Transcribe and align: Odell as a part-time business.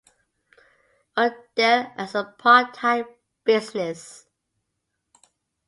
Odell 1.15 1.93
as 1.95 2.15
a 2.15 2.23
part-time 2.35 3.05
business. 3.43 4.25